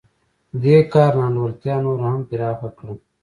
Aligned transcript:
دې 0.61 0.77
کار 0.93 1.11
نا 1.19 1.25
انډولتیا 1.27 1.75
نوره 1.85 2.05
هم 2.11 2.21
پراخه 2.29 2.69
کړه 2.77 2.93